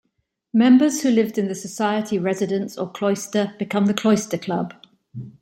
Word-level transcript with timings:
Members 0.55 1.03
who 1.03 1.11
lived 1.11 1.37
in 1.37 1.47
the 1.47 1.53
society 1.53 2.17
residence, 2.17 2.75
or 2.75 2.89
"Cloister", 2.89 3.53
become 3.59 3.85
the 3.85 3.93
Cloister 3.93 4.39
Club. 4.39 4.73